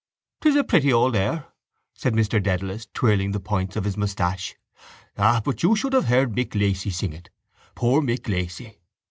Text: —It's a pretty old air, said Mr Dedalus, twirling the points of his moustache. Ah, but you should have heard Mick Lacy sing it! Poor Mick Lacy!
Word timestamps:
—It's 0.43 0.55
a 0.57 0.63
pretty 0.63 0.91
old 0.91 1.15
air, 1.15 1.45
said 1.93 2.15
Mr 2.15 2.41
Dedalus, 2.41 2.87
twirling 2.91 3.33
the 3.33 3.39
points 3.39 3.75
of 3.75 3.83
his 3.83 3.97
moustache. 3.97 4.55
Ah, 5.15 5.43
but 5.45 5.61
you 5.61 5.75
should 5.75 5.93
have 5.93 6.05
heard 6.05 6.33
Mick 6.35 6.55
Lacy 6.59 6.89
sing 6.89 7.13
it! 7.13 7.29
Poor 7.75 8.01
Mick 8.01 8.27
Lacy! 8.27 8.79